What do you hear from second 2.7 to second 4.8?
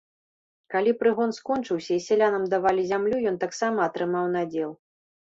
зямлю, ён таксама атрымаў надзел.